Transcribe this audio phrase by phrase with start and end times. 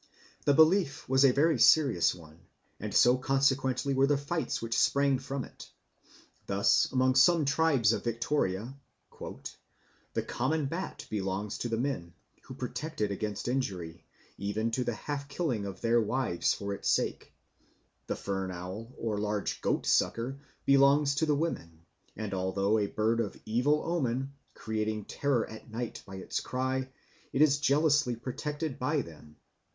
[0.45, 2.39] The belief was a very serious one,
[2.79, 5.69] and so consequently were the fights which sprang from it.
[6.47, 8.73] Thus among some tribes of Victoria
[9.19, 14.03] "the common bat belongs to the men, who protect it against injury,
[14.39, 17.31] even to the half killing of their wives for its sake.
[18.07, 23.39] The fern owl, or large goatsucker, belongs to the women, and, although a bird of
[23.45, 26.89] evil omen, creating terror at night by its cry,
[27.31, 29.35] it is jealously protected by them.